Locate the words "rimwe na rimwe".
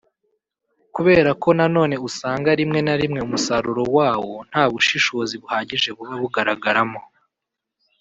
2.59-3.19